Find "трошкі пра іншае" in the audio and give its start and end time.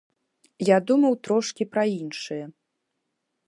1.27-2.41